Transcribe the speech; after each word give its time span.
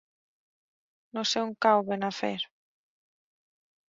No 1.17 1.23
sé 1.31 1.43
on 1.47 1.51
cau 1.65 1.83
Benafer. 1.89 2.33